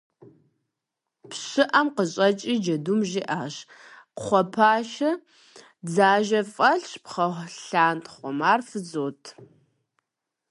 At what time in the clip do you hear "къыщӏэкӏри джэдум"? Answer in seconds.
1.95-2.99